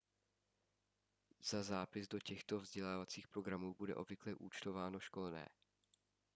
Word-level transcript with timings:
za 1.49 1.63
zápis 1.63 2.07
do 2.07 2.19
těchto 2.19 2.59
vzdělávacích 2.59 3.27
programů 3.27 3.73
bude 3.73 3.95
obvykle 3.95 4.35
účtováno 4.35 4.99
školné 4.99 5.49